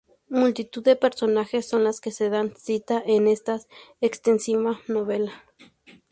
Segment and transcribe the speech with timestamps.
[0.29, 3.59] Multitud de personajes son los que se dan cita en esta
[4.01, 5.43] extensísima novela.